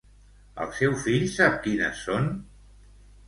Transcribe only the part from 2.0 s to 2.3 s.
són?